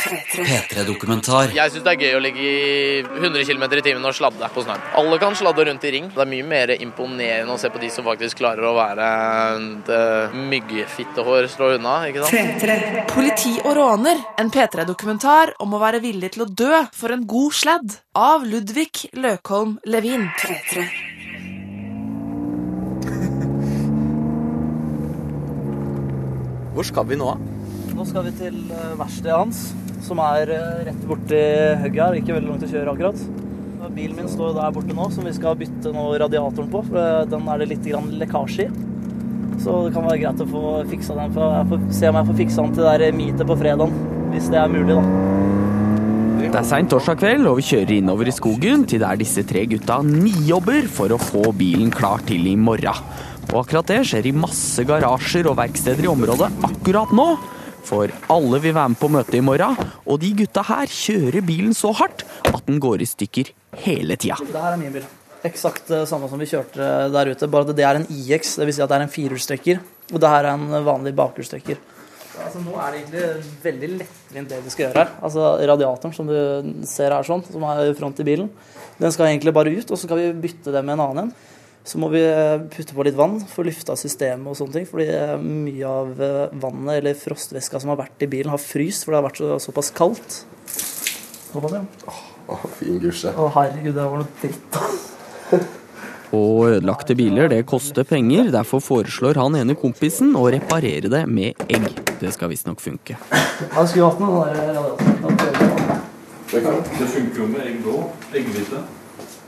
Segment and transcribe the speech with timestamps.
[0.00, 1.52] P3-dokumentar.
[1.54, 4.64] Jeg syns det er gøy å ligge i 100 km i timen og sladde på
[4.64, 4.82] snøen.
[5.00, 6.08] Alle kan sladde rundt i ring.
[6.14, 9.10] Det er mye mer imponerende å se på de som faktisk klarer å være
[9.88, 10.00] det
[10.50, 13.10] myggfittehår slår unna, ikke sant?
[13.12, 17.56] Politi og råner, en P3-dokumentar om å være villig til å dø for en god
[17.60, 20.26] sladd, av Ludvig Løkholm Levin.
[20.40, 20.88] 3,
[26.74, 27.30] Hvor skal vi nå?
[27.96, 29.58] Nå skal vi til eh, verkstedet hans,
[30.06, 31.40] som er eh, rett borti
[31.82, 32.18] hugget her.
[32.20, 33.24] Ikke veldig langt å kjøre akkurat.
[33.90, 36.84] Bilen min står der borte nå, som vi skal bytte nå radiatoren på.
[36.88, 37.90] For eh, den er det litt
[38.22, 38.86] lekkasje i.
[39.60, 41.34] Så det kan være greit å få fiksa den.
[41.36, 43.98] For jeg får se om jeg får fiksa den til det der meetet på fredagen.
[44.30, 45.40] Hvis det er mulig, da.
[46.40, 49.66] Det er seint torsdag kveld, og vi kjører innover i skogen til der disse tre
[49.70, 53.04] gutta nijobber for å få bilen klar til i morgen.
[53.50, 57.28] Og akkurat det skjer i masse garasjer og verksteder i området akkurat nå.
[57.86, 61.72] For alle vil være med på møtet i morgen, og de gutta her kjører bilen
[61.76, 63.52] så hardt at den går i stykker
[63.84, 64.38] hele tida.
[64.40, 65.06] Det her er min bil.
[65.46, 68.56] Eksakt det samme som vi kjørte der ute, bare at det er en IX.
[68.60, 69.80] Det vil si at det er en firehjulstrekker.
[70.12, 71.80] Og det her er en vanlig bakhjulstrekker.
[72.40, 75.14] Altså, nå er det egentlig veldig lettvint det vi skal gjøre her.
[75.26, 76.36] Altså Radiatoren som du
[76.88, 78.50] ser her, sånn, som er front i bilen,
[79.00, 81.32] den skal egentlig bare ut, og så skal vi bytte det med en annen en.
[81.84, 82.20] Så må vi
[82.74, 84.88] putte på litt vann for å lufte av systemet og sånne ting.
[84.90, 85.08] Fordi
[85.40, 86.12] mye av
[86.60, 89.56] vannet eller frostvæska som har vært i bilen, har fryst, for det har vært så,
[89.70, 90.42] såpass kaldt.
[91.50, 91.84] Hva var det?
[92.50, 93.32] Å, fin gusje.
[93.32, 94.80] Å herregud, det var noe dritt.
[96.36, 98.52] Og ødelagte biler, det koster penger.
[98.54, 101.88] Derfor foreslår han ene kompisen å reparere det med egg.
[102.20, 103.18] Det skal visstnok funke.
[103.18, 104.78] Jeg skulle hatt noe der.
[106.50, 108.26] Det kan Det funker jo med egg òg.
[108.30, 108.86] Eggehvite.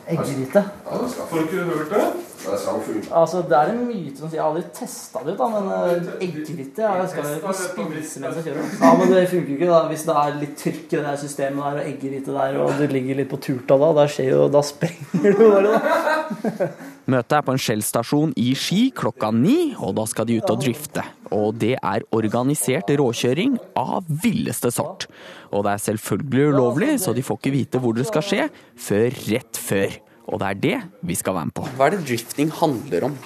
[0.08, 0.64] Eggehvite.
[0.84, 0.96] Ja,
[1.30, 2.31] får du ikke hørt det?
[2.42, 3.02] Det funke.
[3.14, 5.68] Altså, det er en myte som sier Jeg har aldri testa det ut, da, men
[5.70, 8.72] uh, eggehvite ja, skal jo ikke spise mens jeg kjører.
[8.82, 11.20] Ja, Men det funker jo ikke da, hvis det er litt trykk i det der
[11.22, 13.92] systemet der, og eggehvite der, og du ligger litt på turta da.
[14.00, 16.70] Da skjer jo Da sprenger du bare, da.
[17.12, 20.62] Møtet er på en Shell-stasjon i Ski klokka ni, og da skal de ut og
[20.62, 21.02] drifte.
[21.34, 25.08] Og det er organisert råkjøring av villeste sort.
[25.50, 28.48] Og det er selvfølgelig ulovlig, så de får ikke vite hvor det skal skje
[28.78, 29.98] før rett før.
[30.32, 31.68] Og det er det vi skal være med på.
[31.76, 33.16] Hva er det drifting handler om?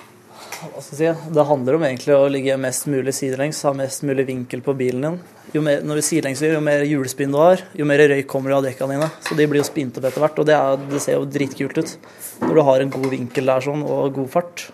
[0.57, 1.33] Hva skal jeg si?
[1.37, 5.05] Det handler om egentlig å ligge mest mulig sidelengs, ha mest mulig vinkel på bilen
[5.05, 5.19] din.
[5.55, 8.57] Jo mer, når du sidelengs, jo mer hjulspinn du har, jo mer røyk kommer det
[8.57, 9.11] av dekkene dine.
[9.29, 11.79] Så de blir jo spint opp etter hvert, og det, er, det ser jo dritkult
[11.79, 11.95] ut.
[12.43, 14.67] Når du har en god vinkel der sånn, og god fart,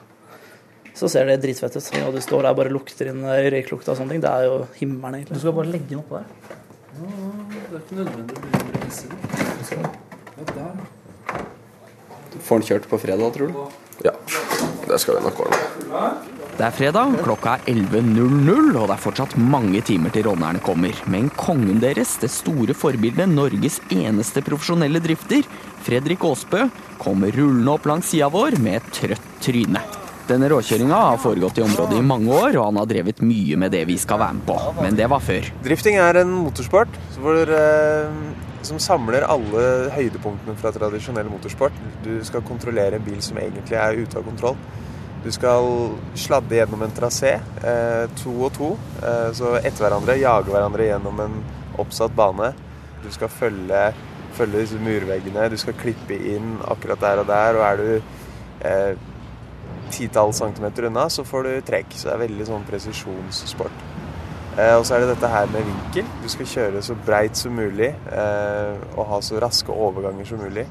[0.97, 1.93] så ser det dritfett ut.
[2.07, 4.25] Og du står der bare lukter inn røyklukta og sånne ting.
[4.25, 5.37] Det er jo himmelen, egentlig.
[5.37, 6.27] Du skal bare legge den oppå der.
[6.93, 9.17] Det er ikke nødvendig å begynne å reise det.
[10.39, 11.01] Ja, der.
[12.53, 13.61] Får den kjørt på fredag, tror du?
[14.05, 14.11] Ja,
[14.85, 15.61] det skal vi nok ordne.
[16.59, 20.99] Det er fredag, klokka er 11.00, og det er fortsatt mange timer til rånerne kommer.
[21.09, 25.49] Men kongen deres, det store forbildet, Norges eneste profesjonelle drifter,
[25.87, 26.67] Fredrik Aasbø,
[27.01, 29.81] kommer rullende opp langs sida vår med et trøtt tryne.
[30.29, 33.73] Denne råkjøringa har foregått i området i mange år, og han har drevet mye med
[33.73, 34.61] det vi skal være med på.
[34.85, 35.49] Men det var før.
[35.65, 37.49] Drifting er en motorsport hvor,
[38.67, 39.65] som samler alle
[39.95, 41.77] høydepunktene fra tradisjonell motorsport.
[42.05, 44.59] Du skal kontrollere en bil som egentlig er ute av kontroll.
[45.23, 48.73] Du skal sladde gjennom en trasé, eh, to og to,
[49.03, 51.45] eh, så etter hverandre, jage hverandre gjennom en
[51.79, 52.53] oppsatt bane.
[53.05, 53.95] Du skal følge,
[54.35, 58.03] følge disse murveggene, du skal klippe inn akkurat der og der, og er du
[58.65, 58.95] eh,
[59.91, 61.95] titalls centimeter unna, så får du trekk.
[61.95, 63.92] Så det er veldig sånn presisjonssport.
[64.53, 66.09] Eh, og så er det dette her med vinkel.
[66.23, 70.67] Du skal kjøre så breit som mulig eh, og ha så raske overganger som mulig.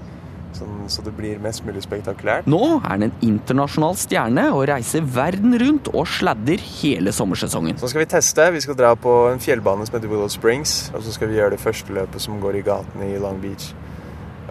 [0.52, 2.48] Sånn, så det blir mest mulig spektakulært.
[2.52, 7.80] Nå er han en internasjonal stjerne og reiser verden rundt og sladder hele sommersesongen.
[7.80, 8.50] Så skal vi teste.
[8.54, 10.92] Vi skal dra på en fjellbane som heter Willow Springs.
[10.94, 13.72] Og så skal vi gjøre det første løpet som går i gatene i Long Beach.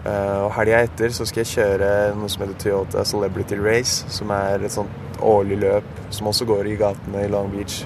[0.01, 4.33] Uh, og helga etter så skal jeg kjøre noe som heter Toyota Celebrity Race, som
[4.33, 7.83] er et sånt årlig løp som også går i gatene i Long Beach.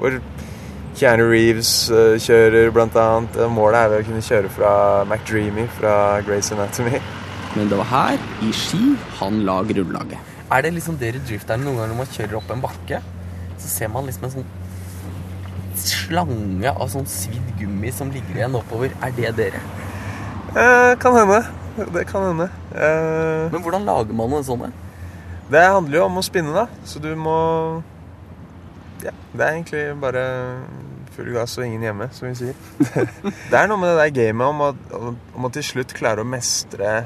[0.00, 0.16] Hvor
[0.98, 3.36] Keanu Reeves uh, kjører annet.
[3.38, 4.72] Uh, målet er vel å kunne kjøre fra
[5.06, 5.94] McDreamy fra
[6.26, 7.00] Grace Anatomy.
[7.56, 10.18] Men det var her, i Ski, han la grunnlaget.
[10.50, 13.00] Er det liksom dere drifterne noen ganger når man kjører opp en bakke,
[13.58, 14.50] så ser man liksom en sånn
[15.80, 18.94] slange av sånn svidd gummi som ligger igjen oppover.
[19.02, 19.62] Er det dere?
[20.50, 21.40] Eh, kan hende.
[21.94, 22.48] Det kan hende.
[22.74, 24.78] Eh, Men hvordan lager man en sånn en?
[25.50, 26.66] det handler jo om å spinne, da.
[26.86, 27.36] Så du må
[29.34, 30.24] det er egentlig bare
[31.14, 32.54] full gass og ingen hjemme, som vi sier.
[33.50, 34.70] det er noe med det der gamet om å,
[35.36, 37.04] om å til slutt klare å mestre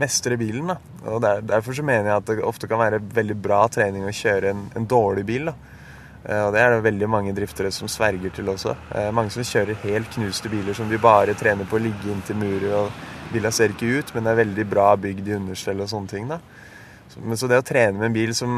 [0.00, 0.66] mestre bilen.
[0.72, 0.76] da.
[1.08, 4.12] Og der, Derfor så mener jeg at det ofte kan være veldig bra trening å
[4.14, 5.48] kjøre en, en dårlig bil.
[5.50, 5.54] da.
[6.26, 8.74] Eh, Og det er det veldig mange driftere som sverger til også.
[8.92, 12.36] Eh, Mange som kjører helt knuste biler som de bare trener på å ligge inntil
[12.40, 12.72] murer.
[12.82, 16.12] og Bila ser ikke ut, men det er veldig bra bygd i understell og sånne
[16.12, 16.28] ting.
[16.28, 16.40] da.
[17.16, 18.50] Men så det å trene med en bil som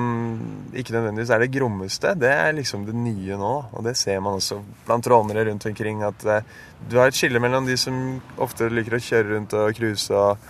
[0.73, 3.53] ikke nødvendigvis er det grommeste, det er liksom det nye nå.
[3.77, 6.03] Og det ser man også blant rånere rundt omkring.
[6.07, 6.57] At eh,
[6.91, 10.49] du har et skille mellom de som ofte liker å kjøre rundt og cruise og,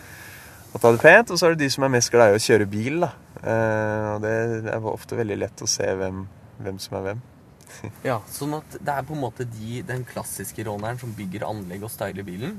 [0.72, 2.44] og ta det pent, og så er det de som er mest glad i å
[2.46, 3.02] kjøre bil.
[3.04, 3.12] da.
[3.42, 4.34] Eh, og det
[4.72, 6.24] er ofte veldig lett å se hvem,
[6.62, 7.26] hvem som er hvem.
[8.08, 11.84] Ja, sånn at det er på en måte de, den klassiske råneren som bygger anlegg
[11.86, 12.58] og styler bilen,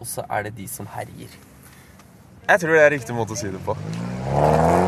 [0.00, 1.32] og så er det de som herjer.
[2.52, 3.72] Jeg tror det er riktig måte å si det på.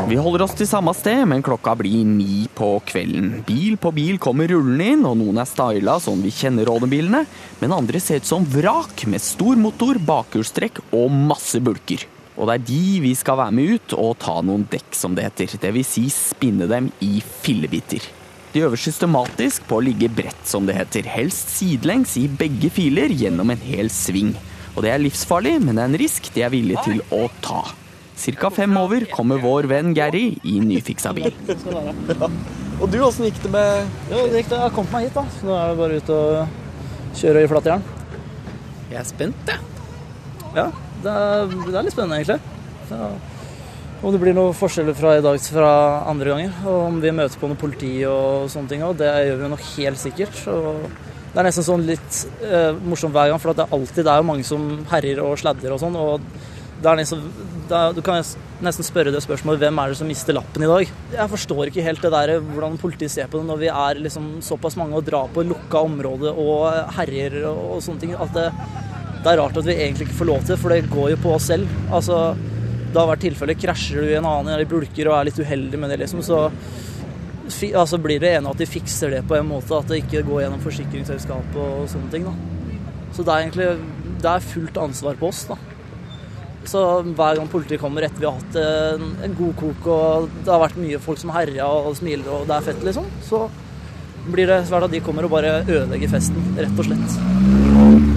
[0.05, 3.39] Vi holder oss til samme sted, men klokka blir ni på kvelden.
[3.47, 7.23] Bil på bil kommer rullende inn, og noen er styla sånn vi kjenner rånebilene,
[7.61, 12.05] men andre ser ut som vrak med stor motor, bakhjulstrekk og masse bulker.
[12.35, 15.25] Og det er de vi skal være med ut og ta noen dekk, som det
[15.25, 15.57] heter.
[15.65, 18.05] Det vil si spinne dem i fillebiter.
[18.53, 21.09] De øver systematisk på å ligge bredt, som det heter.
[21.11, 24.35] Helst sidelengs i begge filer gjennom en hel sving.
[24.75, 27.63] Og det er livsfarlig, men det er en risk de er villige til å ta.
[28.19, 31.31] Cirka fem over kommer vår venn Gary i nyfiksa bil.
[32.75, 34.59] Og du, åssen gikk det med Jo, det gikk det.
[34.65, 35.23] Jeg kom meg hit, da.
[35.37, 37.85] Så nå er det bare ut og kjøre i flatt jern.
[38.91, 39.71] Jeg er spent, jeg.
[40.55, 40.67] Ja,
[41.03, 42.39] det er, det er litt spennende, egentlig.
[42.89, 42.99] Så,
[44.05, 45.71] om det blir noen forskjeller fra i dag til fra
[46.11, 46.57] andre ganger.
[46.67, 48.83] Og om vi møter på noe politi og sånne ting.
[48.85, 48.99] òg.
[48.99, 50.41] det gjør vi nok helt sikkert.
[50.51, 52.17] Og det er nesten sånn litt
[52.47, 55.33] eh, morsomt hver gang, for det er alltid det er jo mange som herjer og
[55.41, 55.97] sladder og sånn.
[55.99, 56.21] og
[56.79, 57.25] det er nesten,
[57.67, 58.21] det er, Du kan
[58.63, 60.93] nesten spørre det spørsmålet hvem er det som mister lappen i dag.
[61.11, 64.29] Jeg forstår ikke helt det der hvordan politiet ser på det når vi er liksom
[64.47, 68.15] såpass mange og drar på lukka område og herjer og, og sånne ting.
[68.15, 68.47] At det,
[69.25, 71.35] det er rart at vi egentlig ikke får lov til for det går jo på
[71.35, 71.75] oss selv.
[71.91, 72.21] Altså,
[72.95, 75.83] det har vært tilfeller krasjer du i en annen eller bulker og er litt uheldig
[75.83, 76.45] med det, liksom, så
[77.45, 80.45] altså, blir det ene at de fikser det på en måte, at det ikke går
[80.45, 82.27] gjennom forsikringsselskapet og sånne ting.
[82.27, 82.33] da.
[83.15, 83.69] Så det er egentlig
[84.21, 85.45] det er fullt ansvar på oss.
[85.49, 85.57] da.
[86.65, 90.49] Så hver gang politiet kommer etter vi har hatt en, en god kok og det
[90.49, 93.43] har vært mye folk som herja og smiler og det er fett, liksom, så
[94.25, 98.15] blir det svært at de kommer og bare ødelegger festen, rett og slett.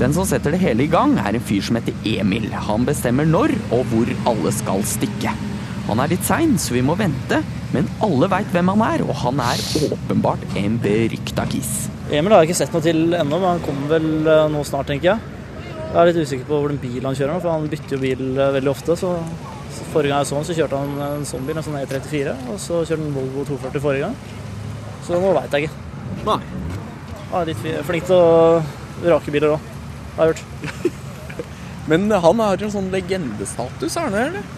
[0.00, 2.48] Den som setter det hele i gang, er en fyr som heter Emil.
[2.68, 5.32] Han bestemmer når og hvor alle skal stikke.
[5.86, 7.38] Han er litt sein, så vi må vente,
[7.74, 11.86] men alle veit hvem han er, og han er åpenbart en berykta kiss.
[12.10, 14.90] Emil har jeg ikke sett noe til ennå, men han kommer vel eh, nå snart,
[14.90, 15.34] tenker jeg.
[15.86, 18.24] Jeg er litt usikker på hvordan bil han kjører nå, for han bytter jo bil
[18.34, 18.98] eh, veldig ofte.
[18.98, 19.12] Så,
[19.92, 22.60] Forrige gang jeg så han, så kjørte han en sånn bil, en sånn E34, og
[22.60, 24.16] så kjørte han Volvo 240 forrige gang.
[25.06, 25.80] Så nå veit jeg ikke.
[26.26, 26.38] Nei.
[27.30, 29.72] Han er litt flink til å rake biler òg,
[30.16, 31.02] har jeg hørt.
[31.90, 34.54] Men han har en sånn legendestatus, er han det, eller?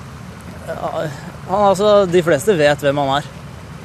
[0.69, 1.11] Han,
[1.49, 3.29] altså, de fleste vet hvem han er.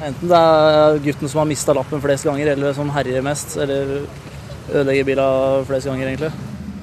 [0.04, 4.02] Enten det er gutten som har mista lappen flest ganger, eller som herjer mest, eller
[4.68, 5.28] ødelegger bila
[5.68, 6.32] flest ganger, egentlig.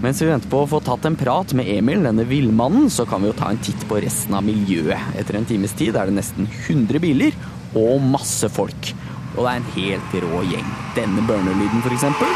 [0.02, 3.22] Mens vi venter på å få tatt en prat med Emil, denne villmannen, så kan
[3.22, 5.12] vi jo ta en titt på resten av miljøet.
[5.22, 7.38] Etter en times tid er det nesten 100 biler
[7.78, 8.90] og masse folk.
[9.36, 10.74] Og det er en helt rå gjeng.
[10.98, 12.34] Denne børnelyden, eksempel.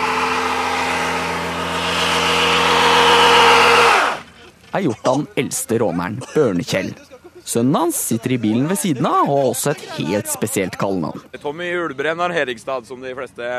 [4.76, 6.94] Er gjort av den eldste råneren, Børne-Kjell.
[7.45, 11.21] Sønnen hans sitter i bilen ved siden av, og har også et helt spesielt kallenavn.
[11.44, 13.51] Tommy Julebrennar Herigstad, som de fleste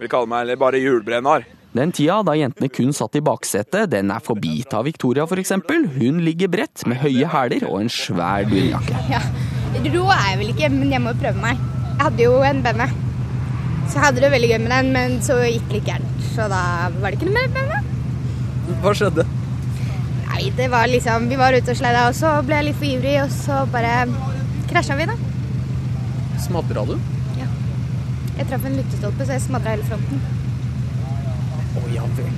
[0.00, 1.46] vil kalle meg, eller bare Julebrennar.
[1.76, 4.62] Den tida da jentene kun satt i baksetet, den er forbi.
[4.66, 5.86] Ta Victoria eksempel.
[5.92, 8.96] Hun ligger bredt med høye hæler og en svær dunjakke.
[9.12, 9.20] Ja,
[9.76, 11.60] Rå er jeg vel ikke, men jeg må jo prøve meg.
[11.84, 12.86] Jeg hadde jo en bønne.
[13.86, 16.22] Så jeg hadde det veldig gøy med den, men så gikk det litt gærent.
[16.32, 16.62] Så da
[16.96, 17.82] var det ikke noe mer bønne.
[18.82, 19.26] Hva skjedde?
[20.36, 23.14] Nei, det var liksom Vi var ute og sleida, og så ble litt for ivrig,
[23.22, 24.04] og så bare
[24.68, 25.14] krasja vi, da.
[26.44, 26.98] Smadra du?
[27.38, 27.46] Ja.
[28.36, 30.20] Jeg traff en lyktestolpe, så jeg smadra hele fronten.
[31.80, 32.36] Å ja vel.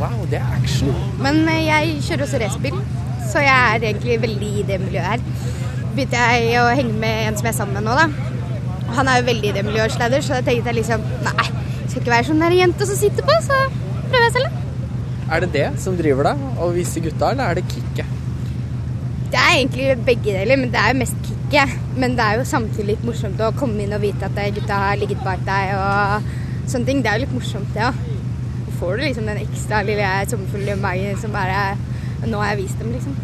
[0.00, 0.90] Wow, det er action.
[1.22, 2.82] Men eh, jeg kjører også racerbil,
[3.30, 5.24] så jeg er egentlig veldig i det miljøet her.
[5.94, 8.92] Begynte jeg å henge med en som jeg er sammen med nå, da.
[8.98, 11.50] Han er jo veldig i det miljøet, slider, så jeg tenkte jeg liksom Nei,
[11.86, 13.66] skal ikke være sånn der jente som sitter på, så
[14.10, 14.66] prøver jeg selv, da.
[15.26, 16.42] Er det det som driver deg?
[16.62, 18.12] Å vise gutta, eller er det kicket?
[19.26, 21.72] Det er egentlig begge deler, men det er jo mest kicket.
[21.98, 25.00] Men det er jo samtidig litt morsomt å komme inn og vite at gutta har
[25.00, 26.28] ligget bak deg og
[26.70, 27.02] sånne ting.
[27.02, 27.90] Det er jo litt morsomt, det ja.
[27.90, 28.12] òg.
[28.76, 31.76] Får du liksom den ekstra lille sommerfuglen i magen som bare
[32.26, 33.16] Nå har jeg vist dem, liksom.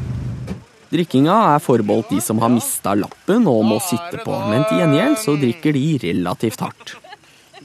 [0.92, 5.16] Drikkinga er forbeholdt de som har mista lappen og må sitte på, men til gjengjeld
[5.22, 6.92] så drikker de relativt hardt.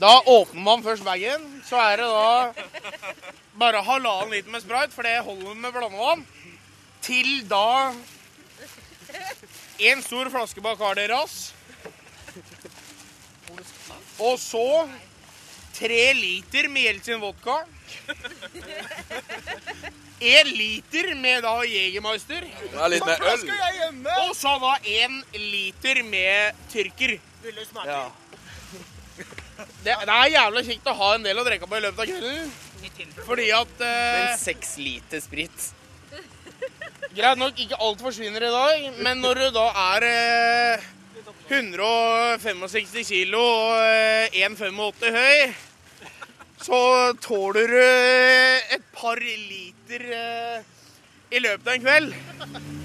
[0.00, 5.06] Da åpner man først bagen, så er det da bare halvannen liter med sprayt, for
[5.06, 6.24] det holder med blandevann.
[7.02, 7.94] Til da
[9.78, 11.52] en stor flaske Bacardi Ras.
[14.18, 14.88] Og så
[15.78, 17.60] tre liter med Jeltsin vodka.
[20.18, 22.46] En liter med da Jegermeister.
[22.90, 23.44] Litt mer øl.
[24.26, 27.18] Og så da en liter med tyrker.
[27.86, 28.00] Ja.
[29.82, 32.10] Det, det er jævla kjekt å ha en del å drikke på i løpet av
[32.10, 32.50] kvelden.
[33.26, 35.66] Fordi at eh, Men seks liter sprit.
[37.16, 40.88] Greit nok, ikke alt forsvinner i dag, men når du da er eh,
[41.48, 45.54] 165 kilo og eh, 1,85 høy,
[46.60, 46.80] så
[47.22, 50.66] tåler du eh, et par liter eh,
[51.32, 52.12] i løpet av en kveld.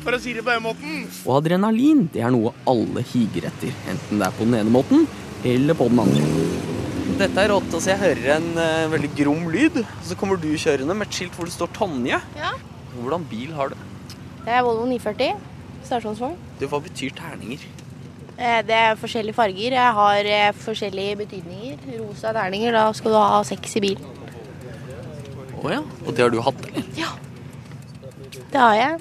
[0.04, 1.04] For å si det på den måten.
[1.24, 5.08] Og adrenalin det er noe alle higer etter, enten det er på den ene måten
[5.44, 6.83] eller på den andre.
[7.14, 7.70] Dette er rått.
[7.70, 9.80] Altså, jeg hører en uh, veldig grom lyd.
[10.06, 12.18] Så kommer du kjørende med et skilt hvor det står Tonje.
[12.40, 12.52] Ja.
[12.96, 13.78] Hvordan bil har du?
[14.44, 15.38] Det er Volvo 940.
[15.86, 16.36] Stasjonsvogn.
[16.60, 17.64] Du, Hva betyr terninger?
[18.38, 19.78] Eh, Det er forskjellige farger.
[19.78, 21.78] Jeg har eh, forskjellige betydninger.
[22.02, 24.12] Rosa terninger, da skal du ha seks i bilen.
[25.64, 25.82] Å ja.
[26.04, 26.90] Og det har du hatt, eller?
[26.98, 27.14] Ja.
[28.54, 29.00] Det har jeg.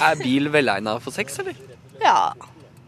[0.00, 1.58] Er bil velegna for sex, eller?
[2.00, 2.32] Ja,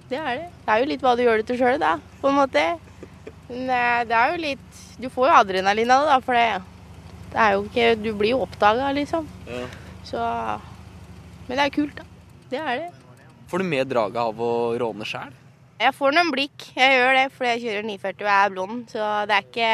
[0.08, 0.48] det er det.
[0.64, 2.62] Det er jo litt hva du gjør det til sjøl, da, på en måte.
[3.48, 6.46] Men eh, det er jo litt Du får jo adrenalin av det, da, for det,
[7.32, 9.28] det er jo ikke Du blir jo oppdaga, liksom.
[9.46, 9.64] Ja.
[10.06, 10.20] Så
[11.46, 12.06] Men det er kult, da.
[12.50, 12.88] Det er det.
[13.50, 15.34] Får du mer draget av å råne sjæl?
[15.76, 16.64] Jeg får noen blikk.
[16.74, 18.78] Jeg gjør det fordi jeg kjører 940 og jeg er blond.
[18.90, 19.72] Så det er ikke,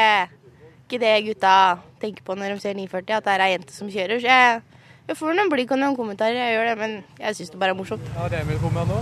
[0.83, 1.53] ikke det gutta
[2.03, 4.19] tenker på når de ser 940, at det er ei jente som kjører.
[4.19, 7.53] Så jeg, jeg får noen blikk og noen kommentarer, jeg gjør det, men jeg syns
[7.53, 8.11] det bare er morsomt.
[8.19, 8.99] Har Emil kommet nå?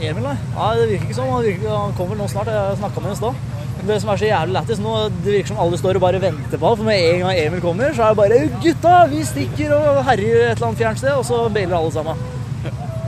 [0.00, 0.36] Emil, nei.
[0.56, 1.30] Ja, det virker ikke sånn.
[1.34, 2.50] Han, virker, han kommer vel nå snart.
[2.56, 3.59] Jeg snakka med ham i stad.
[3.86, 6.58] Det som er så jævlig lættis nå, det virker som alle står og bare venter
[6.60, 6.76] på han.
[6.76, 10.50] For med en gang Emil kommer, så er det bare 'Gutta, vi stikker og herjer
[10.50, 12.16] et eller annet fjernt sted', og så bailer alle sammen.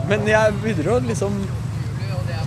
[0.08, 1.42] Men jeg begynner å liksom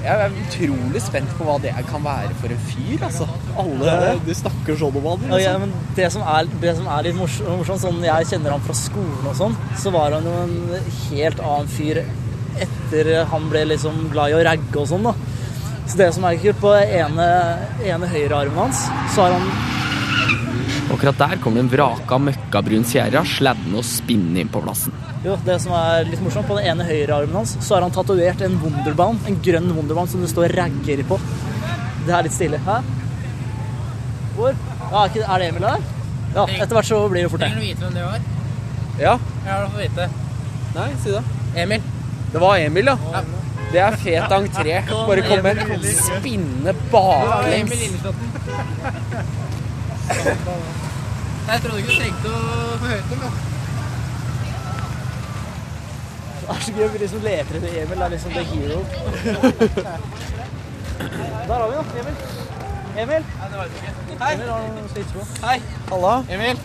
[0.05, 3.25] Jeg er utrolig spent på hva det kan være for en fyr, altså.
[3.57, 5.23] Alle Du snakker sånn om han.
[5.31, 5.59] Ja, Liksom.
[5.61, 8.73] men det som er, det som er litt mors- morsomt, sånn jeg kjenner han fra
[8.77, 10.79] skolen og sånn, så var han jo en
[11.09, 12.03] helt annen fyr
[12.61, 15.13] etter han ble liksom glad i å ragge og sånn, da.
[15.85, 17.25] Så det som er kult, på ene,
[17.85, 19.73] ene høyrearmen hans, så har han
[20.93, 24.93] Akkurat der kommer en vraka møkkabrun Sierra sladdende og spinnende inn på plassen.
[25.25, 28.43] Jo, det som er litt morsomt, på den ene høyrearmen hans, så har han tatovert
[28.45, 31.19] en Wunderbaum, en grønn Wunderbaum som det står 'ragger' på.
[32.05, 32.61] Det er litt stille.
[32.67, 32.77] Hæ?
[34.35, 34.53] Hvor?
[34.91, 35.81] Ja, er, ikke, er det Emil der?
[36.35, 37.49] Ja, etter hvert så blir det fort det.
[37.49, 38.19] Trenger du vite hvem det var?
[38.99, 39.17] Ja.
[39.45, 40.09] Jeg har får vite.
[40.75, 41.23] Nei, si det.
[41.63, 41.81] Emil.
[42.33, 43.21] Det var Emil, ja.
[43.71, 44.75] Det er fet entré.
[45.07, 45.51] Bare komme
[45.97, 47.71] spinne baklengs.
[51.45, 52.39] Jeg trodde ikke du trengte å
[52.79, 53.19] få høyt dem.
[53.25, 53.29] da.
[56.45, 57.97] Det er så gøy, bli liksom leter etter Emil.
[57.97, 58.79] Det er liksom the hero.
[61.45, 62.15] Der har vi den, Emil.
[63.03, 63.23] Emil.
[64.19, 64.33] Hei.
[64.33, 64.89] Emil har noe
[65.21, 65.25] å.
[65.45, 65.57] Hei.
[65.91, 66.13] Halla.
[66.37, 66.57] Emil.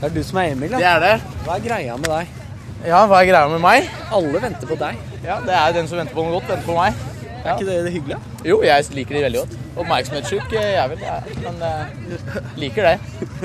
[0.00, 0.78] Det er du som er Emil, ja.
[0.78, 1.16] Det er det.
[1.44, 2.41] Hva er greia med deg?
[2.82, 3.88] Ja, hva er greia med meg?
[4.10, 4.98] Alle venter på deg.
[5.22, 6.94] Ja, Det er den som venter på noe godt, venter på meg.
[7.42, 8.16] Er ikke det det hyggelig?
[8.46, 9.54] Jo, jeg liker de veldig godt.
[9.82, 12.94] Oppmerksomhetssjuk eh, jævel, er, men eh, liker det.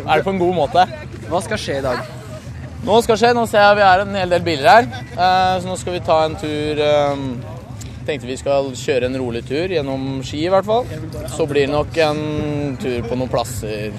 [0.03, 0.85] Er det på en god måte.
[1.29, 2.01] Hva skal skje i dag?
[2.87, 4.89] Nå skal skje, nå ser jeg vi er en hel del biler her.
[5.13, 7.23] Eh, så nå skal vi ta en tur eh,
[8.07, 10.85] Tenkte vi skal kjøre en rolig tur gjennom Ski i hvert fall.
[11.33, 13.91] Så blir det nok en tur på noen plasser.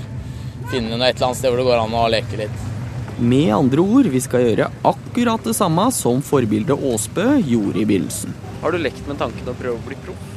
[0.73, 2.62] Finne noe et eller annet sted hvor det går an å leke litt.
[3.18, 8.30] Med andre ord, vi skal gjøre akkurat det samme som forbildet Åsbø gjorde i begynnelsen.
[8.62, 10.28] Har du lekt med tanken å prøve å bli proff?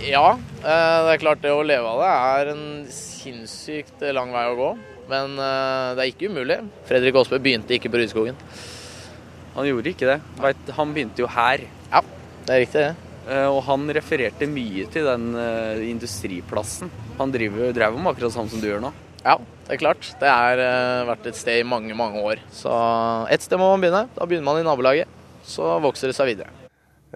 [0.00, 4.46] Ja, eh, det er klart det å leve av det er en sinnssykt lang vei
[4.48, 4.70] å gå.
[5.12, 6.58] Men eh, det er ikke umulig.
[6.88, 8.40] Fredrik Aasbø begynte ikke på Rydskogen.
[9.58, 10.20] Han gjorde ikke det.
[10.80, 11.68] Han begynte jo her.
[11.92, 12.00] Ja,
[12.46, 12.94] det er riktig det.
[13.28, 15.34] Eh, Og han refererte mye til den
[15.92, 16.88] industriplassen.
[17.20, 18.96] Han driver, drev om akkurat sånn som du gjør nå.
[19.24, 20.08] Ja, det er klart.
[20.20, 22.42] Det har eh, vært et sted i mange, mange år.
[22.54, 22.70] Så
[23.32, 24.04] ett sted må man begynne.
[24.16, 25.10] Da begynner man i nabolaget.
[25.46, 26.50] Så vokser det seg videre.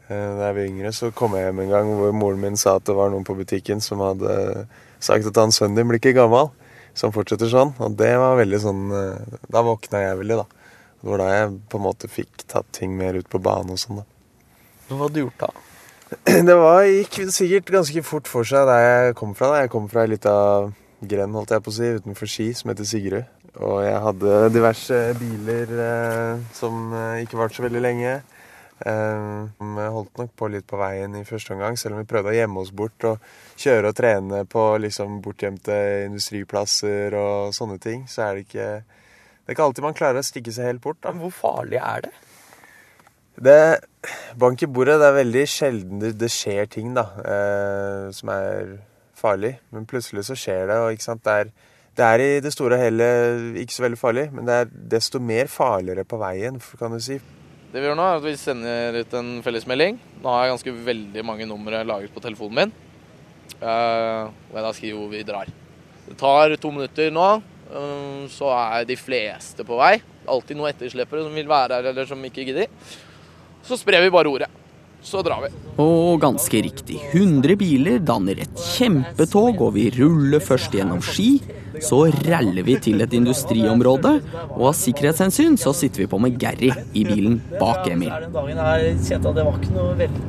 [0.07, 2.79] Eh, Da jeg var yngre, så kom jeg hjem en gang hvor moren min sa
[2.79, 4.67] at det var noen på butikken som hadde
[5.01, 6.51] sagt at han sønnen din blir ikke gammel.
[6.95, 7.75] Så han fortsetter sånn.
[7.79, 10.47] Og det var veldig sånn eh, Da våkna jeg veldig, da.
[11.01, 13.79] Det var da jeg på en måte fikk tatt ting mer ut på banen og
[13.81, 14.07] sånn, da.
[14.91, 15.51] Hva hadde du gjort da?
[16.51, 19.53] Det var, gikk sikkert ganske fort for seg der jeg kom fra.
[19.55, 19.61] Da.
[19.63, 20.35] Jeg kom fra ei lita
[21.01, 23.39] grend, holdt jeg på å si, utenfor Ski, som heter Sigrud.
[23.61, 28.13] Og jeg hadde diverse biler eh, som eh, ikke varte så veldig lenge.
[28.81, 32.33] Eh, vi holdt nok på litt på veien i første omgang, selv om vi prøvde
[32.33, 33.27] å gjemme oss bort og
[33.61, 35.77] kjøre og trene på liksom bortgjemte
[36.07, 38.07] industriplasser og sånne ting.
[38.09, 38.71] Så er det ikke
[39.41, 41.01] Det er ikke alltid man klarer å stikke seg helt bort.
[41.03, 41.11] Da.
[41.17, 42.13] Hvor farlig er det?
[43.41, 43.61] Det
[44.39, 48.79] Bank i bordet, det er veldig sjelden det, det skjer ting, da, eh, som er
[49.21, 49.57] farlig.
[49.75, 51.51] Men plutselig så skjer det, og det er,
[51.99, 53.11] det er i det store og hele
[53.61, 57.21] ikke så veldig farlig, men det er desto mer farligere på veien, kan du si.
[57.71, 59.99] Det vi gjør nå, er at vi sender ut en fellesmelding.
[60.25, 62.73] Nå har jeg ganske veldig mange numre lagret på telefonen min.
[63.61, 65.53] Uh, og jeg da skriver hvor vi drar.
[66.09, 67.29] Det tar to minutter nå,
[67.71, 69.93] uh, så er de fleste på vei.
[70.31, 72.73] Alltid noen etterslepere som vil være her eller som ikke gidder.
[73.67, 74.51] Så sprer vi bare ordet.
[75.03, 75.51] Så drar vi.
[75.81, 81.41] Og ganske riktig, 100 biler danner et kjempetog, og vi ruller først gjennom Ski.
[81.81, 84.19] Så raller vi til et industriområde,
[84.51, 88.13] og av sikkerhetshensyn så sitter vi på med Gary i bilen bak Emil.
[88.27, 90.25] Den dagen jeg kjente at det var ikke noe veldig,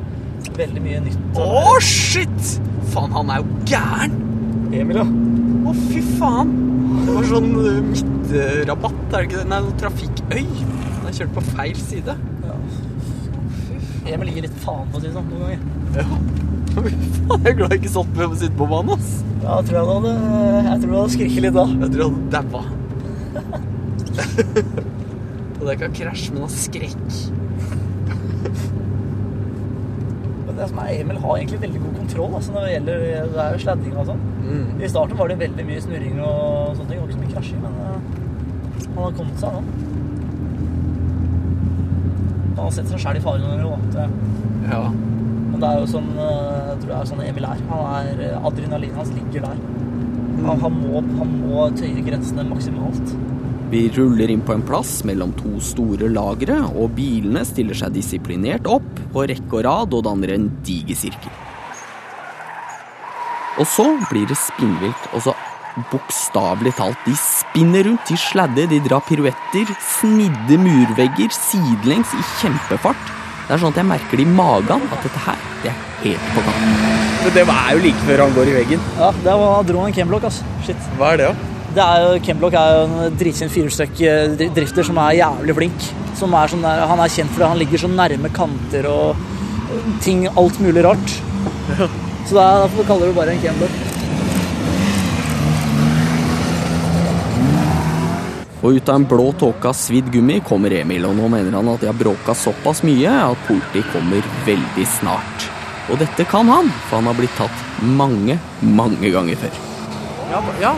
[0.62, 1.40] veldig mye nytt.
[1.44, 2.52] Å, shit!
[2.94, 4.20] Faen, han er jo gæren!
[4.72, 5.08] Emil, ja.
[5.68, 6.56] Å, fy faen!
[6.92, 9.48] Det var sånn uh, midtrabatt, er det ikke det?
[9.52, 10.46] Nei, trafikkøy.
[10.62, 12.16] Han har kjørt på feil side.
[14.10, 15.62] Emil gir litt faen, på å si det sånn, noen ganger.
[15.98, 16.06] Ja.
[16.72, 19.10] Faen, jeg er glad jeg ikke satt med å sitte på banen, ass.
[19.44, 20.14] Ja, jeg tror han hadde,
[20.70, 21.66] jeg tror han hadde skriket litt da.
[21.84, 22.62] Jeg tror han hadde dabba.
[25.62, 27.10] Og det er ikke av krasj, men av skrekk.
[30.48, 32.96] Men det som er, Emil har egentlig veldig god kontroll altså, når det gjelder
[33.36, 34.22] det er sladding og sånn.
[34.42, 34.70] Mm.
[34.82, 36.98] I starten var det veldig mye snurring og sånne ting.
[36.98, 37.98] Det var ikke så mye krasjing, men uh,
[38.88, 39.91] han har kommet seg nå.
[42.62, 44.12] Han setter sett seg sjæl i fare noen ganger, tror jeg.
[44.72, 44.84] Ja.
[45.52, 46.26] Men det er jo sånn, uh,
[46.70, 47.62] jeg tror det er sånn Emil er.
[47.72, 49.62] Han er uh, Adrenalinet hans ligger der.
[50.46, 53.16] Han, han, må, han må tøye grensene maksimalt.
[53.72, 58.68] Vi ruller inn på en plass mellom to store lagre, og bilene stiller seg disiplinert
[58.68, 61.32] opp på rekke og rad og danner en diger sirkel.
[63.60, 65.36] Og så blir det spinnvilt, og så
[65.92, 73.14] bokstavelig talt, de spinner rundt, de sladder, de drar piruetter, snidde murvegger sidelengs i kjempefart.
[73.48, 76.36] Det er sånn at jeg merker det i magen at dette her, det er helt
[76.36, 76.76] på kanten.
[77.22, 78.86] Men det er jo like før han går i veggen.
[78.98, 80.46] Ja, det var, dro en kemblok, altså.
[80.66, 80.92] Shit.
[81.00, 81.52] Hva er det, da?
[81.72, 85.86] Det er jo, Camblock er jo en dritkjent firestøkk-drifter som er jævlig flink.
[86.20, 89.22] Som er sånn der, han er kjent fordi han ligger så nærme kanter og
[90.04, 91.14] ting, alt mulig rart.
[92.28, 93.91] Så det er, derfor kaller du bare en Camblock.
[98.62, 101.70] Og ut av en blå tåke av svidd gummi kommer Emil, og nå mener han
[101.72, 105.48] at de har bråka såpass mye at politiet kommer veldig snart.
[105.90, 109.58] Og dette kan han, for han har blitt tatt mange, mange ganger før.
[110.32, 110.76] Ja, ja,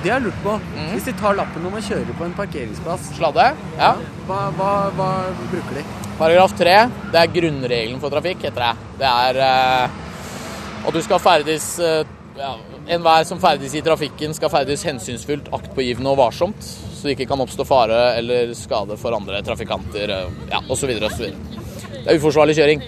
[0.00, 0.56] det har jeg lurt på.
[0.94, 3.50] Hvis de tar lappen når man kjører på en parkeringsplass, Sladde?
[3.76, 3.92] Ja.
[4.30, 5.10] hva, hva, hva
[5.52, 5.84] bruker de?
[6.16, 6.74] Paragraf 3,
[7.12, 8.90] det er grunnregelen for trafikk, heter det.
[9.02, 10.02] Det er eh,
[10.88, 12.54] at du skal ferdes eh, ja,
[12.96, 17.42] Enhver som ferdes i trafikken skal ferdes hensynsfullt, aktpågivende og varsomt, så det ikke kan
[17.44, 20.92] oppstå fare eller skade for andre trafikanter, eh, ja, osv.
[20.96, 21.26] osv.
[21.26, 22.84] Det er uforsvarlig kjøring.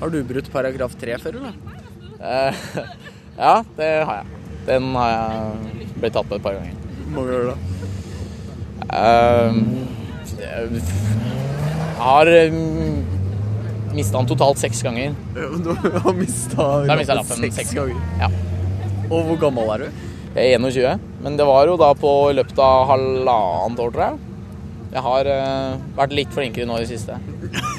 [0.00, 1.58] Har du brutt paragraf 3 før, eller?
[2.22, 2.62] Eh,
[3.44, 4.40] ja, det har jeg.
[4.66, 6.74] Den har jeg blitt tatt på et par ganger.
[7.02, 7.58] Hvor mange ganger da?
[8.92, 9.54] Uh,
[10.42, 10.82] jeg
[11.98, 13.04] har um,
[13.94, 15.14] mista den totalt seks ganger.
[15.34, 18.00] Du har mista lappen seks ganger.
[18.20, 18.30] Ja.
[19.10, 20.04] Og hvor gammel er du?
[20.32, 24.04] Jeg er 21, men det var jo da på i løpet av halvannet år, tror
[24.04, 24.20] jeg.
[24.92, 27.16] Jeg har uh, vært litt flinkere nå i det siste.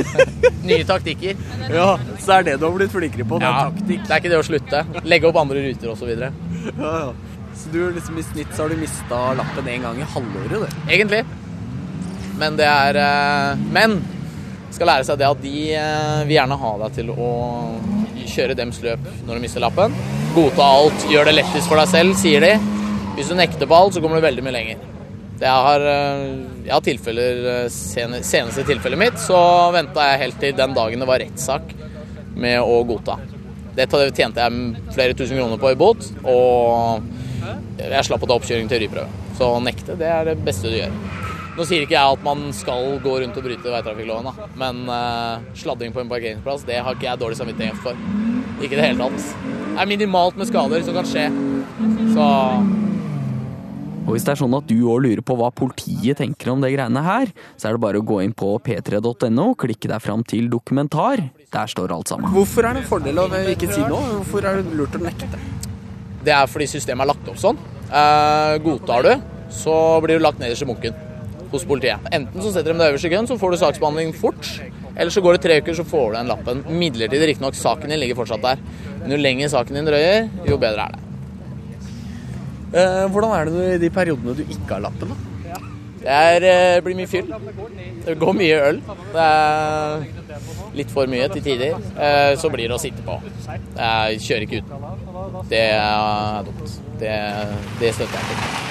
[0.69, 1.37] Nye taktikker.
[1.69, 1.91] Ja,
[2.23, 3.37] så er det du har blitt flinkere på.
[3.43, 4.81] Ja, det er ikke det å slutte.
[5.05, 6.09] Legge opp andre ruter osv.
[6.15, 6.31] Ja,
[6.81, 7.13] ja.
[7.53, 10.81] Så du liksom i snitt så har du mista lappen én gang i halvåret, du.
[10.89, 11.21] Egentlig.
[12.41, 13.99] Men det er uh, Men
[14.73, 17.33] skal lære seg det at de uh, vil gjerne ha deg til å
[18.33, 19.93] kjøre dems løp når du mister lappen.
[20.33, 22.82] Godta alt, gjør det lettest for deg selv, sier de.
[23.13, 24.89] Hvis du nekter på alt, så kommer du veldig mye lenger.
[25.43, 26.23] Jeg har, eh,
[26.65, 30.99] jeg har tilfeller, eh, sen, Seneste tilfellet mitt så venta jeg helt til den dagen
[30.99, 31.73] det var rettssak
[32.35, 33.17] med å godta.
[33.75, 37.03] Dette tjente jeg flere tusen kroner på i bot, og
[37.77, 39.09] jeg slapp å ta oppkjøring til teoriprøve.
[39.37, 40.93] Så å nekte, det er det beste du gjør.
[41.57, 45.93] Nå sier ikke jeg at man skal gå rundt og bryte veitrafikkloven, men uh, sladding
[45.93, 47.97] på en parkeringsplass, det har ikke jeg dårlig samvittighet for.
[48.61, 49.27] Ikke i det hele tatt.
[49.73, 51.27] Det er minimalt med skader som kan skje.
[52.13, 52.29] Så
[54.03, 56.73] Og hvis det er sånn at du òg lurer på hva politiet tenker om det
[56.75, 60.51] greiene her, så er det bare å gå inn på p3.no, klikke deg fram til
[60.51, 61.23] dokumentar.
[61.53, 62.33] Der står alt sammen.
[62.35, 64.19] Hvorfor er det en fordel å ikke si noe?
[64.19, 65.43] Hvorfor er det lurt å nekte?
[66.23, 67.59] det er fordi systemet er lagt opp sånn.
[67.91, 69.13] Eh, godtar du,
[69.53, 70.95] så blir du lagt nederst i bunken
[71.53, 72.01] hos politiet.
[72.15, 74.49] Enten så setter de deg øverst i køen, så får du saksbehandling fort.
[74.93, 76.63] Eller så går det tre uker, så får du den lappen.
[76.69, 77.57] Midlertidig, riktignok.
[77.57, 78.61] Saken din ligger fortsatt der.
[79.01, 81.02] Men jo lenger saken din drøyer, jo bedre er det.
[82.73, 85.15] Eh, hvordan er det i de periodene du ikke har lappen, da?
[86.03, 87.29] Det er, eh, blir mye fyll.
[88.05, 88.79] Det går mye øl.
[89.13, 90.03] Det er
[90.75, 91.77] litt for mye til tider.
[91.97, 93.21] Eh, Så blir det å sitte på.
[93.77, 95.47] Jeg kjører ikke uten.
[95.49, 96.73] Det er dumt.
[96.99, 97.13] Det,
[97.79, 98.61] det støtter jeg ikke.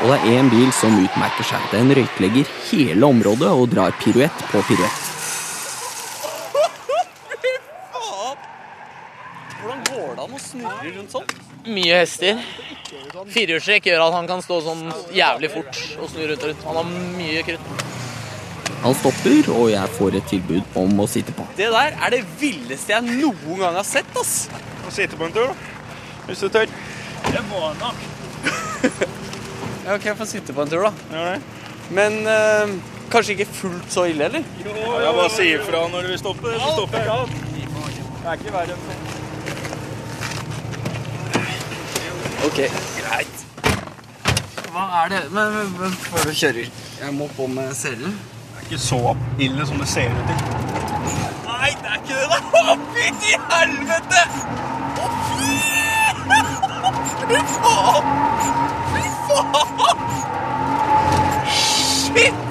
[0.00, 1.60] Og det er én bil som utmerker seg.
[1.72, 5.06] Den røyklegger hele området og drar piruett på piruett.
[9.60, 11.26] Hvordan går det an å snurre rundt sånn?
[11.68, 12.40] Mye hester.
[13.30, 16.66] Firehjulstrekk gjør at han kan stå sånn jævlig fort og snu rundt og rundt.
[16.68, 17.86] Han har mye krutt.
[18.80, 21.44] Han stopper, og jeg får et tilbud om å sitte på.
[21.58, 24.46] Det der er det villeste jeg noen gang har sett, ass.
[24.86, 25.84] Få sitte på en tur, da.
[26.30, 26.72] Hvis du tør.
[27.28, 28.06] Det må han nok.
[29.80, 31.36] Ja, ok, jeg får sitte på en tur, da.
[31.96, 32.74] Men øh,
[33.10, 34.44] kanskje ikke fullt så ille, eller?
[34.62, 34.74] Ja,
[35.06, 36.52] jeg bare si ifra når du vil stoppe.
[36.60, 37.40] Så stopper jeg.
[38.20, 39.19] Det er ikke verre enn sånn.
[42.46, 42.56] Ok,
[42.96, 43.36] greit.
[44.72, 45.20] Hva er det?
[45.34, 46.68] Men, men, men før du kjører,
[47.00, 48.14] jeg må på med selen.
[48.14, 49.00] Det er ikke så
[49.42, 50.38] ille som det ser ut til.
[51.48, 52.40] Nei, det er ikke det!
[52.60, 54.22] Å, fytti helvete!
[55.04, 55.58] Å, fy!
[57.30, 58.04] Fy faen!
[58.94, 60.04] Fy faen!
[61.56, 62.44] Shit!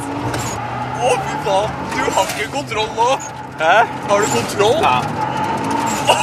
[1.00, 1.80] Å, fy faen!
[1.96, 3.10] Du har ikke kontroll nå.
[3.60, 3.78] Hæ?
[4.12, 4.84] Har du kontroll?
[4.86, 4.98] Ja.
[6.10, 6.20] Å,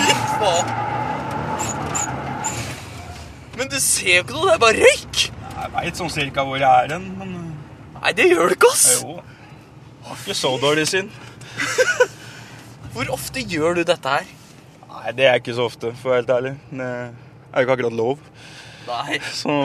[0.00, 0.80] fy faen!
[3.74, 5.20] Du ser jo ikke noe, det er bare røyk.
[5.54, 7.30] Jeg veit sånn cirka hvor jeg er hen, men
[8.04, 9.00] Nei, det gjør du ikke, ass.
[9.00, 9.14] Jo.
[10.04, 11.06] Har ikke så dårlig syn.
[12.94, 14.26] Hvor ofte gjør du dette her?
[14.92, 16.52] Nei, det er ikke så ofte, for å være helt ærlig.
[16.68, 18.20] Det er jo ikke akkurat lov.
[18.90, 19.16] Nei.
[19.34, 19.56] Så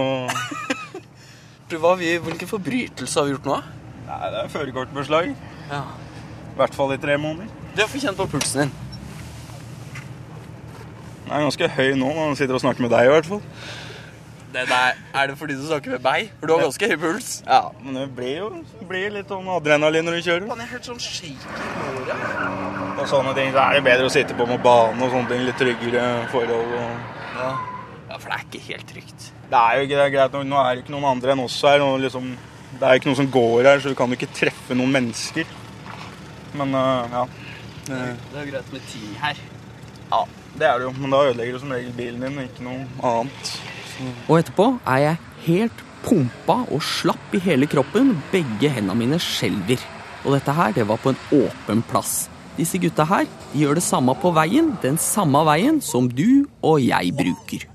[1.83, 3.57] hva, vi, hvilken forbrytelse har vi gjort nå?
[4.07, 5.35] Nei, det er førerkortbeslag.
[5.67, 5.83] Ja.
[6.55, 7.51] I hvert fall i tre måneder.
[7.75, 8.73] Du får kjent på pulsen din.
[11.27, 13.45] Den er ganske høy nå når han sitter og snakker med deg, i hvert fall.
[14.49, 16.29] Det der, er det fordi du snakker med meg?
[16.39, 17.27] For du har ganske høy puls.
[17.45, 18.47] Ja, men det blir jo
[18.89, 20.47] blir litt sånn adrenalin når du kjører.
[20.49, 22.97] Man er helt sånn shaky i håret.
[22.99, 25.43] Og sånne ting, så er det bedre å sitte på med bane og sånne ting.
[25.45, 26.73] Litt tryggere forhold.
[26.79, 27.13] Og...
[27.38, 27.51] Ja.
[28.09, 29.29] ja, for det er ikke helt trygt.
[29.53, 31.59] Det er jo ikke det er greit, nå- er det ikke noen andre enn oss
[31.69, 31.85] her.
[31.85, 32.33] Og liksom,
[32.73, 35.45] det er ikke noen som går her, så du kan jo ikke treffe noen mennesker.
[36.57, 37.23] Men uh, ja.
[37.85, 38.01] Det,
[38.33, 39.38] Det er jo greit med ti her.
[40.09, 40.25] ja,
[40.57, 40.95] det er det jo.
[40.97, 43.53] Men da ødelegger du som regel bilen din, ikke noe annet.
[44.27, 48.15] Og etterpå er jeg helt pumpa og slapp i hele kroppen.
[48.33, 49.81] Begge hendene mine skjelver.
[50.25, 52.27] Og dette her, det var på en åpen plass.
[52.59, 56.81] Disse gutta her de gjør det samme på veien, den samme veien som du og
[56.83, 57.67] jeg bruker.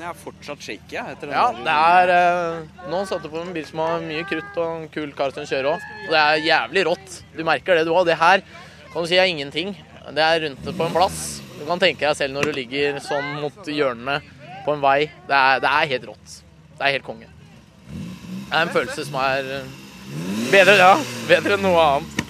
[0.00, 3.50] Jeg er fortsatt shaky etter den Ja, det er eh, Nå satte du på en
[3.52, 5.84] bil som har mye krutt og en kul kar som kjører òg.
[6.06, 7.18] Og det er jævlig rått.
[7.36, 8.06] Du merker det du òg.
[8.08, 8.40] Det her
[8.94, 9.74] kan du si er ingenting.
[10.16, 11.20] Det er rundt på en plass.
[11.58, 14.22] Du kan tenke deg selv når du ligger sånn mot hjørnene
[14.64, 15.10] på en vei.
[15.28, 16.34] Det er, det er helt rått.
[16.78, 17.28] Det er helt konge.
[17.90, 19.72] Det er en følelse som er eh,
[20.50, 20.92] bedre, ja.
[21.28, 22.22] Bedre enn noe annet.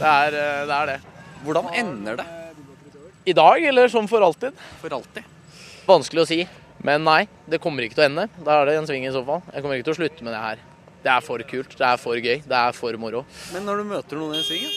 [0.00, 0.78] Det er eh, det.
[0.78, 0.98] Er det.
[1.44, 2.26] Hvordan ender det?
[3.30, 4.56] I dag, eller som for alltid?
[4.80, 5.28] For alltid.
[5.88, 6.40] Vanskelig å si.
[6.84, 8.26] Men nei, det kommer ikke til å ende.
[8.40, 9.42] Da er det en sving i så fall.
[9.52, 10.62] Jeg kommer ikke til å slutte med det her.
[11.00, 13.22] Det er for kult, det er for gøy, det er for moro.
[13.54, 14.72] Men når du møter noen i svingen?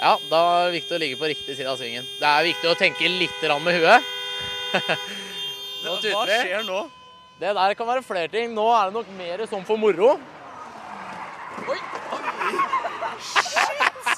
[0.00, 2.06] Ja, da er det viktig å ligge på riktig side av svingen.
[2.18, 4.10] Det er viktig å tenke litt med huet.
[5.82, 6.82] Hva skjer nå?
[7.40, 8.52] Det der kan være flere ting.
[8.54, 10.14] Nå er det nok mer sånn for moro.
[11.68, 11.78] Oi!
[13.22, 14.12] Shit!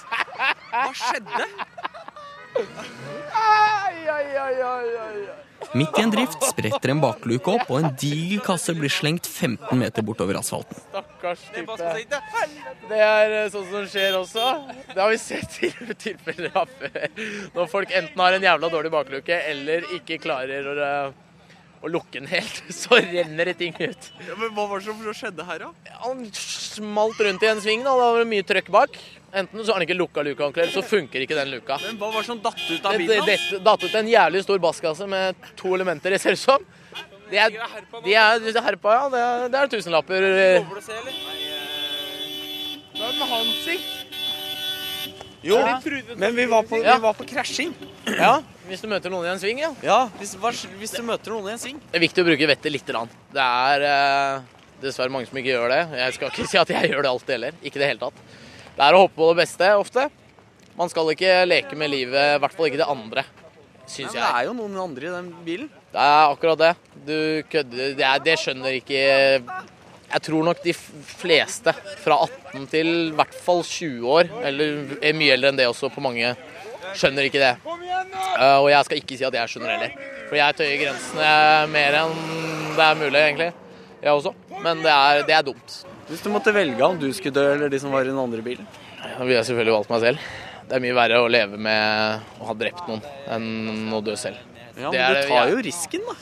[0.75, 1.47] Hva skjedde?
[2.55, 5.44] Ai, ai, ai, ai, ai.
[5.75, 9.75] Midt i en drift spretter en bakluke opp, og en diger kasse blir slengt 15
[9.81, 10.79] meter bortover asfalten.
[10.87, 11.79] Stakkars type.
[12.89, 14.45] Det er eh, sånt som skjer også.
[14.93, 15.73] Det har vi sett i
[16.07, 17.09] tilfeller av før.
[17.57, 20.95] Når folk enten har en jævla dårlig bakluke eller ikke klarer å,
[21.85, 24.09] eh, å lukke den helt, så renner det ting ut.
[24.25, 25.99] Ja, men Hva var det som skjedde her, da?
[26.07, 27.93] Han smalt rundt i en sving, da.
[27.93, 28.97] Da var det mye trøkk bak.
[29.35, 31.79] Enten så har han ikke lukka luka ordentlig, eller så funker ikke den luka.
[31.83, 33.27] Men Hva var det som datt ut av bilen?
[33.27, 36.45] det, det datt ut en jævlig stor basskasse med to elementer i, ser det ut
[36.45, 36.67] som.
[37.31, 37.51] Det er,
[38.05, 39.09] de er, de er herpa, ja.
[39.11, 40.29] Det er, det er tusenlapper.
[42.95, 44.04] Hva med Hansik?
[45.45, 45.59] Jo,
[46.17, 47.75] men vi var på, vi var på krasjing.
[48.09, 49.71] Ja, hvis du møter noen i en sving, ja.
[49.85, 50.33] Ja, hvis,
[50.81, 51.81] hvis du møter noen i en sving.
[51.91, 53.13] Det er viktig å bruke vettet lite grann.
[53.35, 55.83] Det er eh, dessverre mange som ikke gjør det.
[56.01, 57.59] Jeg skal ikke si at jeg gjør det alltid heller.
[57.61, 58.25] Ikke i det hele tatt.
[58.75, 60.09] Det er å hoppe på det beste ofte.
[60.79, 63.23] Man skal ikke leke med livet, i hvert fall ikke det andre,
[63.87, 65.69] syns men det er jo noen andre i den bilen.
[65.93, 66.73] Det er akkurat det.
[67.07, 67.17] Du
[67.53, 69.05] kødder det, er, det skjønner ikke
[70.15, 71.73] Jeg tror nok de fleste
[72.05, 72.21] fra
[72.55, 76.05] 18 til i hvert fall 20 år, eller er mye eldre enn det også på
[76.05, 76.29] mange,
[76.95, 77.55] skjønner ikke det.
[77.65, 79.97] Eh, og jeg skal ikke si at jeg skjønner heller.
[80.29, 81.33] For jeg tøyer grensene
[81.75, 82.15] mer enn
[82.77, 83.51] det er mulig, egentlig.
[84.05, 84.35] jeg også.
[84.63, 85.77] Men det er, det er dumt.
[86.09, 88.43] Hvis du måtte velge om du skulle dø eller de som var i den andre
[88.45, 88.67] bilen?
[89.03, 90.33] Da ville jeg selvfølgelig valgt meg selv.
[90.65, 93.03] Det er mye verre å leve med å ha drept noen
[93.35, 94.39] enn å dø selv.
[94.79, 96.15] Ja, Det men er du tar jo risken, da.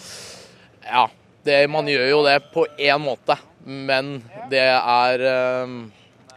[0.88, 1.04] Ja,
[1.46, 5.74] det, man gjør jo det på én måte, men det er eh,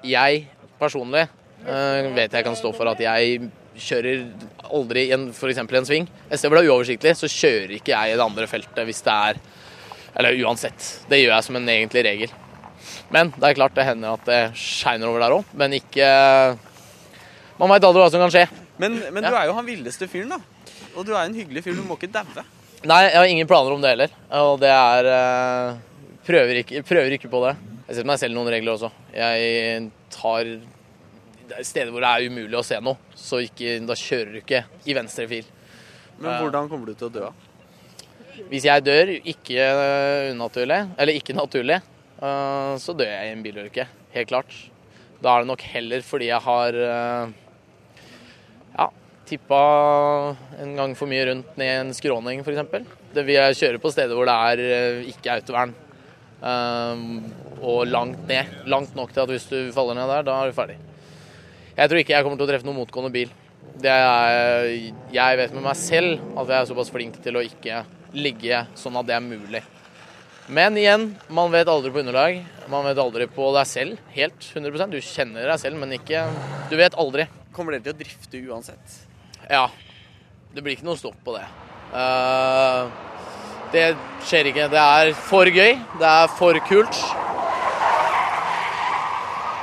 [0.05, 0.47] Jeg
[0.79, 1.23] personlig
[1.65, 4.25] eh, vet jeg kan stå for at jeg kjører
[4.71, 5.57] aldri i f.eks.
[5.59, 6.05] en sving.
[6.29, 9.01] Et sted hvor det er uoversiktlig, så kjører ikke jeg i det andre feltet hvis
[9.05, 9.39] det er
[10.15, 10.79] Eller uansett.
[11.09, 12.31] Det gjør jeg som en egentlig regel.
[13.11, 16.05] Men det er klart det hender at det shiner over der òg, men ikke
[17.59, 18.45] Man veit aldri hva som kan skje.
[18.77, 19.29] Men, men Ja.
[19.31, 20.39] du er jo han villeste fyren, da.
[20.95, 21.75] Og du er en hyggelig fyr.
[21.75, 22.43] Du må ikke daue.
[22.85, 24.11] Nei, jeg har ingen planer om det heller.
[24.39, 25.77] Og det er eh,
[26.25, 27.55] prøver, ikke, prøver ikke på det.
[27.85, 28.89] Jeg setter meg selv noen regler også.
[29.13, 30.55] Jeg tar
[31.53, 34.63] er steder hvor det er umulig å se noe, så ikke, da kjører du ikke
[34.89, 35.45] i venstre fil.
[36.17, 37.29] Men Eh, hvordan kommer du til å dø?
[38.49, 41.79] Hvis jeg dør ikke eh, unaturlig, eller ikke naturlig,
[42.19, 43.88] eh, så dør jeg i en bilulykke.
[44.15, 44.57] Helt klart.
[45.21, 46.75] Da er det nok heller fordi jeg har
[48.75, 48.85] ja,
[49.25, 49.61] tippa
[50.61, 52.91] en gang for mye rundt ned en skråning, f.eks.
[53.15, 55.73] Det vil jeg kjøre på steder hvor det er ikke autovern.
[56.45, 57.05] Eh,
[57.65, 58.51] og langt ned.
[58.69, 60.77] Langt nok til at hvis du faller ned der, da er du ferdig.
[61.75, 63.31] Jeg tror ikke jeg kommer til å treffe noen motgående bil.
[63.81, 64.69] Det er,
[65.12, 67.81] jeg vet med meg selv at jeg er såpass flink til å ikke
[68.15, 69.63] ligge sånn at det er mulig.
[70.45, 72.38] Men igjen, man vet aldri på underlag.
[72.69, 74.03] Man vet aldri på deg selv.
[74.13, 76.21] Helt 100% Du kjenner deg selv, men ikke
[76.69, 77.25] Du vet aldri.
[77.55, 78.99] Kommer dere til å drifte uansett?
[79.49, 79.65] Ja.
[80.53, 81.43] Det blir ikke noe stopp på det.
[81.97, 82.93] Eh,
[83.73, 83.86] det
[84.25, 84.69] skjer ikke.
[84.71, 85.78] Det er for gøy.
[85.99, 87.01] Det er for kult.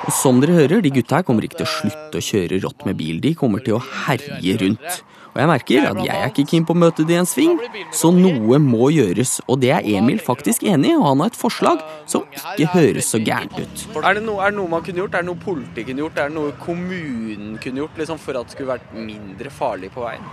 [0.02, 2.86] Og som dere hører, de gutta her kommer ikke til å slutte å kjøre rått
[2.88, 3.20] med bil.
[3.22, 5.02] De kommer til å herje rundt.
[5.32, 7.54] Og jeg merker at jeg er ikke keen på å møte de i en sving,
[7.94, 9.38] så noe må gjøres.
[9.48, 13.08] Og det er Emil faktisk enig i, og han har et forslag som ikke høres
[13.14, 13.86] så gærent ut.
[14.02, 15.16] Er det, noe, er det noe man kunne gjort?
[15.16, 16.20] Er det noe politiet kunne gjort?
[16.20, 20.04] Er det noe kommunen kunne gjort liksom, for at det skulle vært mindre farlig på
[20.04, 20.28] veien?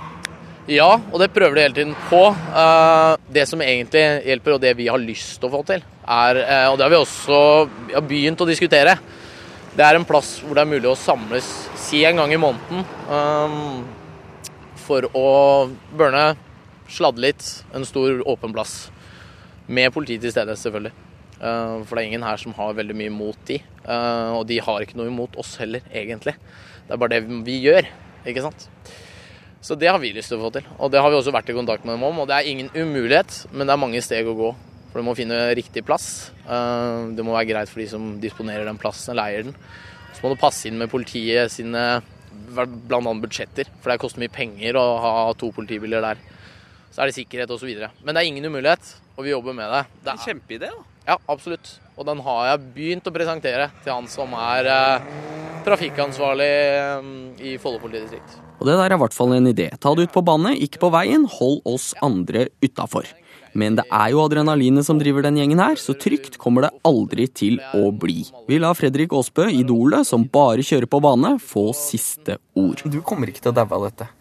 [0.69, 2.19] Ja, og det prøver de hele tiden på.
[2.29, 6.41] Eh, det som egentlig hjelper, og det vi har lyst til å få til, er,
[6.43, 7.39] eh, og det har vi også
[7.87, 8.93] vi har begynt å diskutere,
[9.73, 11.47] det er en plass hvor det er mulig å samles
[11.79, 13.57] si en gang i måneden eh,
[14.85, 15.25] for å
[15.97, 16.37] burne,
[16.89, 18.91] sladde litt, en stor åpen plass.
[19.65, 20.93] Med politi til stede, selvfølgelig.
[21.39, 23.59] For det er ingen her som har veldig mye imot de.
[23.85, 26.33] og de har ikke noe imot oss heller, egentlig.
[26.87, 27.85] Det er bare det vi gjør,
[28.25, 28.65] ikke sant.
[29.61, 30.67] Så det har vi lyst til å få til.
[30.79, 32.21] Og det har vi også vært i kontakt med dem om.
[32.23, 34.53] Og det er ingen umulighet, men det er mange steg å gå.
[34.89, 36.31] For du må finne riktig plass.
[36.47, 39.55] Eh, Det må være greit for de som disponerer den plassen eller eier den.
[40.15, 42.01] Så må du passe inn med politiet sine
[42.55, 43.13] bl.a.
[43.21, 43.67] budsjetter.
[43.81, 46.23] For det koster mye penger å ha to politibiler der.
[46.89, 47.69] Så er det sikkerhet osv.
[48.03, 49.83] Men det er ingen umulighet, og vi jobber med det.
[50.03, 50.85] det er, Kjempeidé, da.
[51.09, 51.79] Ja, absolutt.
[51.97, 55.07] Og den har jeg begynt å presentere til han som er eh,
[55.65, 57.07] trafikkansvarlig eh,
[57.49, 58.37] i Follo politidistrikt.
[58.59, 59.71] Og det der er i hvert fall en idé.
[59.81, 61.25] Ta det ut på banen, ikke på veien.
[61.39, 63.07] Hold oss andre utafor.
[63.57, 67.25] Men det er jo adrenalinet som driver den gjengen her, så trygt kommer det aldri
[67.33, 68.21] til å bli.
[68.45, 72.83] Vi lar Fredrik Aasbø, idolet som bare kjører på bane, få siste ord.
[72.85, 74.11] Du kommer ikke til å daue av dette?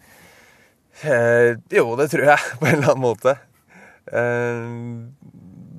[1.05, 3.37] Eh, jo, det tror jeg, på en eller annen måte.
[4.09, 4.65] Eh,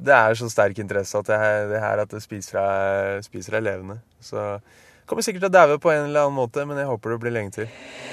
[0.01, 4.01] det er så sterk interesse at det det her at det spiser deg, levende.
[4.21, 4.59] Så
[5.07, 7.37] kommer sikkert til å daue på en eller annen måte, men jeg håper det blir
[7.37, 7.71] lenge til.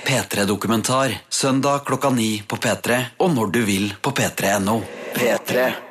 [0.07, 4.79] P3-dokumentar søndag klokka ni på P3 og når du vil på p3.no.
[5.17, 5.86] P3.